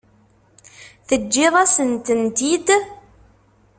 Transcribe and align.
Teǧǧiḍ-asen-tent-id? 1.07 2.67